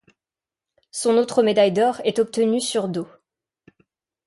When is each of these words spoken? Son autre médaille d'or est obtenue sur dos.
Son 0.89 1.11
autre 1.15 1.43
médaille 1.43 1.71
d'or 1.73 2.01
est 2.05 2.17
obtenue 2.17 2.59
sur 2.59 2.87
dos. 2.89 3.05